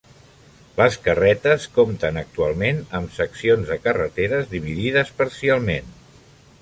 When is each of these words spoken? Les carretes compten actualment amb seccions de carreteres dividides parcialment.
Les 0.77 0.95
carretes 1.07 1.67
compten 1.75 2.17
actualment 2.21 2.81
amb 3.01 3.13
seccions 3.17 3.69
de 3.75 3.77
carreteres 3.85 4.49
dividides 4.55 5.13
parcialment. 5.21 5.93